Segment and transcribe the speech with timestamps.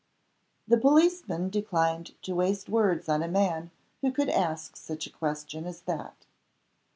[0.67, 3.69] The policeman declined to waste words on a man
[4.01, 6.25] who could ask such a question as that.